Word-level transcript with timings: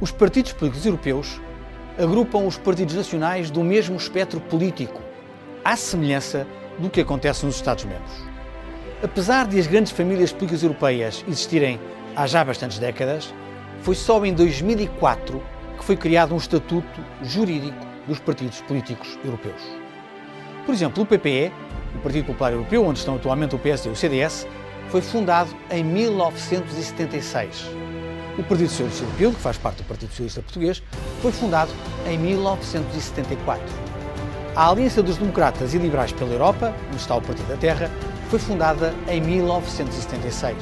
Os 0.00 0.12
partidos 0.12 0.52
políticos 0.52 0.86
europeus 0.86 1.40
agrupam 1.98 2.46
os 2.46 2.56
partidos 2.56 2.94
nacionais 2.94 3.50
do 3.50 3.64
mesmo 3.64 3.96
espectro 3.96 4.40
político, 4.40 5.02
à 5.64 5.74
semelhança 5.74 6.46
do 6.78 6.88
que 6.88 7.00
acontece 7.00 7.44
nos 7.44 7.56
Estados-membros. 7.56 8.12
Apesar 9.02 9.48
de 9.48 9.58
as 9.58 9.66
grandes 9.66 9.90
famílias 9.90 10.32
políticas 10.32 10.62
europeias 10.62 11.24
existirem 11.26 11.80
há 12.14 12.28
já 12.28 12.44
bastantes 12.44 12.78
décadas, 12.78 13.34
foi 13.80 13.96
só 13.96 14.24
em 14.24 14.32
2004 14.32 15.42
que 15.76 15.84
foi 15.84 15.96
criado 15.96 16.32
um 16.32 16.38
estatuto 16.38 17.04
jurídico 17.22 17.84
dos 18.06 18.20
partidos 18.20 18.60
políticos 18.60 19.18
europeus. 19.24 19.62
Por 20.64 20.72
exemplo, 20.72 21.02
o 21.02 21.06
PPE, 21.06 21.50
o 21.96 21.98
Partido 21.98 22.26
Popular 22.26 22.52
Europeu, 22.52 22.86
onde 22.86 23.00
estão 23.00 23.16
atualmente 23.16 23.56
o 23.56 23.58
PSD 23.58 23.88
e 23.88 23.92
o 23.92 23.96
CDS, 23.96 24.46
foi 24.90 25.00
fundado 25.00 25.50
em 25.72 25.82
1976. 25.82 27.87
O 28.38 28.42
Partido 28.44 28.68
Socialista 28.68 29.02
Europeu, 29.02 29.32
que 29.32 29.40
faz 29.40 29.58
parte 29.58 29.78
do 29.78 29.84
Partido 29.84 30.10
Socialista 30.10 30.40
Português, 30.40 30.80
foi 31.20 31.32
fundado 31.32 31.72
em 32.06 32.16
1974. 32.16 33.64
A 34.54 34.70
Aliança 34.70 35.02
dos 35.02 35.16
Democratas 35.16 35.74
e 35.74 35.78
Liberais 35.78 36.12
pela 36.12 36.32
Europa, 36.32 36.72
onde 36.86 36.96
está 36.98 37.16
o 37.16 37.20
Partido 37.20 37.48
da 37.48 37.56
Terra, 37.56 37.90
foi 38.30 38.38
fundada 38.38 38.94
em 39.08 39.20
1976. 39.20 40.56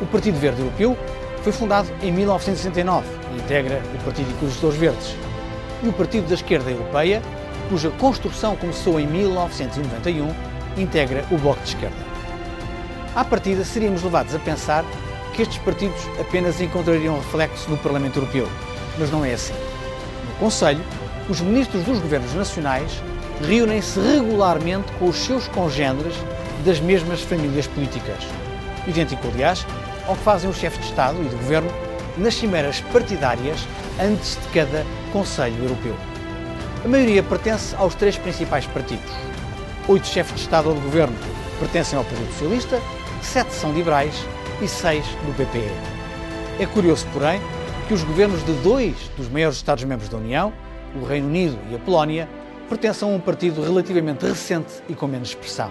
O 0.00 0.06
Partido 0.06 0.40
Verde 0.40 0.60
Europeu 0.60 0.98
foi 1.42 1.52
fundado 1.52 1.88
em 2.02 2.10
1969 2.10 3.06
e 3.32 3.38
integra 3.38 3.80
o 3.94 4.04
Partido 4.04 4.60
dos 4.60 4.74
Verdes. 4.74 5.14
E 5.84 5.88
o 5.88 5.92
Partido 5.92 6.26
da 6.26 6.34
Esquerda 6.34 6.68
Europeia, 6.68 7.22
cuja 7.68 7.90
construção 7.90 8.56
começou 8.56 8.98
em 8.98 9.06
1991, 9.06 10.34
integra 10.76 11.24
o 11.30 11.38
Bloco 11.38 11.62
de 11.62 11.68
Esquerda. 11.68 12.08
À 13.14 13.24
partida, 13.24 13.64
seríamos 13.64 14.02
levados 14.02 14.34
a 14.34 14.38
pensar 14.40 14.84
que 15.38 15.42
estes 15.42 15.58
partidos 15.58 16.00
apenas 16.20 16.60
encontrariam 16.60 17.16
reflexo 17.16 17.70
no 17.70 17.76
Parlamento 17.76 18.18
Europeu, 18.18 18.48
mas 18.98 19.08
não 19.08 19.24
é 19.24 19.34
assim. 19.34 19.52
No 19.52 20.34
Conselho, 20.40 20.82
os 21.28 21.40
ministros 21.40 21.84
dos 21.84 22.00
governos 22.00 22.34
nacionais 22.34 23.00
reúnem-se 23.46 24.00
regularmente 24.00 24.90
com 24.98 25.06
os 25.06 25.16
seus 25.16 25.46
congêneres 25.46 26.16
das 26.64 26.80
mesmas 26.80 27.20
famílias 27.20 27.68
políticas. 27.68 28.18
Idêntico, 28.84 29.28
aliás, 29.28 29.64
ao 30.08 30.16
que 30.16 30.24
fazem 30.24 30.50
os 30.50 30.56
chefes 30.56 30.80
de 30.80 30.86
Estado 30.86 31.22
e 31.22 31.28
de 31.28 31.36
Governo 31.36 31.70
nas 32.16 32.34
cimeras 32.34 32.80
partidárias 32.92 33.60
antes 34.00 34.36
de 34.42 34.48
cada 34.48 34.84
Conselho 35.12 35.62
Europeu. 35.62 35.94
A 36.84 36.88
maioria 36.88 37.22
pertence 37.22 37.76
aos 37.76 37.94
três 37.94 38.16
principais 38.16 38.66
partidos. 38.66 39.12
Oito 39.86 40.08
chefes 40.08 40.34
de 40.34 40.40
Estado 40.40 40.70
ou 40.70 40.74
de 40.74 40.80
Governo 40.80 41.16
pertencem 41.60 41.96
ao 41.96 42.04
Partido 42.04 42.32
Socialista, 42.32 42.80
sete 43.22 43.54
são 43.54 43.72
liberais 43.72 44.26
e 44.60 44.68
seis 44.68 45.04
do 45.26 45.32
PPE. 45.34 45.70
É 46.58 46.66
curioso, 46.66 47.06
porém, 47.12 47.40
que 47.86 47.94
os 47.94 48.02
governos 48.02 48.44
de 48.44 48.52
dois 48.54 48.94
dos 49.16 49.28
maiores 49.28 49.56
Estados-membros 49.56 50.08
da 50.08 50.16
União, 50.16 50.52
o 51.00 51.04
Reino 51.04 51.28
Unido 51.28 51.58
e 51.70 51.74
a 51.74 51.78
Polónia, 51.78 52.28
pertençam 52.68 53.12
a 53.12 53.14
um 53.14 53.20
partido 53.20 53.62
relativamente 53.62 54.26
recente 54.26 54.82
e 54.88 54.94
com 54.94 55.06
menos 55.06 55.30
expressão, 55.30 55.70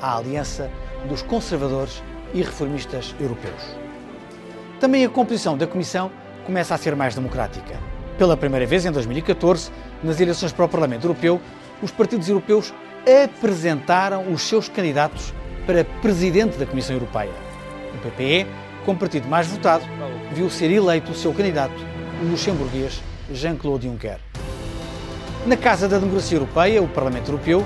a 0.00 0.16
Aliança 0.16 0.70
dos 1.08 1.22
Conservadores 1.22 2.02
e 2.34 2.42
Reformistas 2.42 3.14
Europeus. 3.20 3.62
Também 4.80 5.04
a 5.04 5.08
composição 5.08 5.56
da 5.56 5.66
Comissão 5.66 6.10
começa 6.44 6.74
a 6.74 6.78
ser 6.78 6.96
mais 6.96 7.14
democrática. 7.14 7.78
Pela 8.18 8.36
primeira 8.36 8.66
vez, 8.66 8.84
em 8.84 8.90
2014, 8.90 9.70
nas 10.02 10.20
eleições 10.20 10.52
para 10.52 10.64
o 10.64 10.68
Parlamento 10.68 11.04
Europeu, 11.04 11.40
os 11.82 11.90
partidos 11.90 12.28
europeus 12.28 12.72
apresentaram 13.24 14.32
os 14.32 14.42
seus 14.42 14.68
candidatos 14.68 15.32
para 15.66 15.84
presidente 15.84 16.56
da 16.56 16.66
Comissão 16.66 16.96
Europeia. 16.96 17.51
O 17.94 17.98
PPE, 17.98 18.46
como 18.84 18.98
partido 18.98 19.28
mais 19.28 19.46
votado, 19.46 19.84
viu 20.32 20.48
ser 20.50 20.70
eleito 20.70 21.12
o 21.12 21.14
seu 21.14 21.32
candidato, 21.32 21.74
o 22.22 22.30
luxemburguês 22.30 23.02
Jean-Claude 23.32 23.86
Juncker. 23.86 24.18
Na 25.46 25.56
Casa 25.56 25.88
da 25.88 25.98
Democracia 25.98 26.36
Europeia, 26.36 26.82
o 26.82 26.88
Parlamento 26.88 27.28
Europeu, 27.30 27.64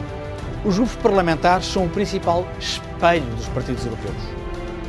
os 0.65 0.77
grupos 0.77 0.97
parlamentares 0.97 1.67
são 1.67 1.85
o 1.85 1.89
principal 1.89 2.47
espelho 2.59 3.27
dos 3.37 3.47
partidos 3.49 3.85
europeus. 3.85 4.17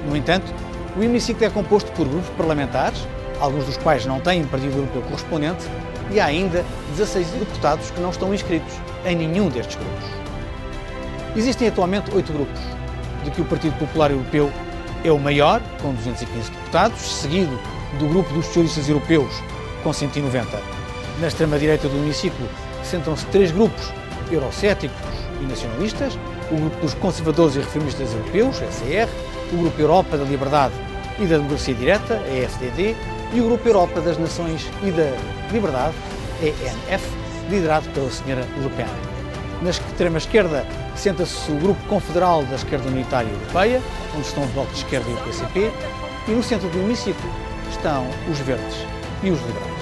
No 0.07 0.15
entanto, 0.15 0.51
o 0.97 1.03
hemiciclo 1.03 1.45
é 1.45 1.49
composto 1.49 1.91
por 1.91 2.07
grupos 2.07 2.29
parlamentares, 2.31 3.05
alguns 3.39 3.65
dos 3.65 3.77
quais 3.77 4.05
não 4.05 4.19
têm 4.19 4.43
partido 4.45 4.77
europeu 4.77 5.01
correspondente, 5.03 5.65
e 6.11 6.19
há 6.19 6.25
ainda 6.25 6.63
16 6.95 7.27
deputados 7.31 7.91
que 7.91 7.99
não 7.99 8.09
estão 8.09 8.33
inscritos 8.33 8.73
em 9.05 9.15
nenhum 9.15 9.49
destes 9.49 9.75
grupos. 9.75 10.05
Existem 11.35 11.67
atualmente 11.67 12.09
oito 12.15 12.31
grupos, 12.33 12.59
de 13.23 13.31
que 13.31 13.41
o 13.41 13.45
Partido 13.45 13.77
Popular 13.77 14.09
Europeu 14.09 14.51
é 15.07 15.11
o 15.11 15.19
maior, 15.19 15.61
com 15.81 15.93
215 15.93 16.51
deputados, 16.51 17.01
seguido 17.01 17.57
do 17.99 18.07
grupo 18.07 18.33
dos 18.33 18.45
socialistas 18.45 18.89
europeus, 18.89 19.31
com 19.83 19.93
190. 19.93 20.59
Na 21.19 21.27
extrema-direita 21.27 21.87
do 21.87 21.97
hemiciclo 21.97 22.47
sentam-se 22.83 23.25
três 23.27 23.51
grupos 23.51 23.91
eurocéticos 24.31 24.97
e 25.41 25.45
nacionalistas, 25.45 26.17
o 26.51 26.55
grupo 26.55 26.81
dos 26.81 26.93
conservadores 26.95 27.55
e 27.55 27.59
reformistas 27.59 28.13
europeus, 28.13 28.57
SER, 28.57 29.07
o 29.53 29.57
grupo 29.57 29.81
Europa 29.81 30.17
da 30.17 30.23
Liberdade 30.25 30.73
e 31.19 31.25
da 31.25 31.37
Democracia 31.37 31.73
Direta, 31.73 32.21
EFDD, 32.27 32.95
e 33.33 33.41
o 33.41 33.45
grupo 33.45 33.67
Europa 33.67 33.99
das 34.01 34.17
Nações 34.17 34.67
e 34.83 34.91
da 34.91 35.11
Liberdade, 35.51 35.95
ENF, 36.41 37.03
liderado 37.49 37.89
pela 37.89 38.07
Sra. 38.07 38.45
Le 38.61 38.69
Pen. 38.75 39.16
Na 39.61 39.71
extrema-esquerda 39.71 40.65
senta-se 40.95 41.51
o 41.51 41.55
Grupo 41.55 41.83
Confederal 41.87 42.43
da 42.45 42.55
Esquerda 42.55 42.87
Unitária 42.89 43.29
Europeia, 43.29 43.81
onde 44.15 44.27
estão 44.27 44.43
o 44.43 44.47
Bloco 44.47 44.71
de 44.71 44.77
Esquerda 44.77 45.09
e 45.09 45.13
o 45.13 45.17
PCP, 45.17 45.71
e 46.27 46.31
no 46.31 46.43
centro 46.43 46.69
do 46.69 46.79
hemiciclo 46.79 47.29
estão 47.69 48.07
os 48.29 48.37
Verdes 48.39 48.75
e 49.23 49.31
os 49.31 49.39
Liberais. 49.41 49.76